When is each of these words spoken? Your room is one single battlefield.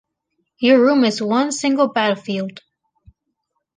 Your 0.57 0.81
room 0.81 1.03
is 1.03 1.21
one 1.21 1.51
single 1.51 1.87
battlefield. 1.89 2.61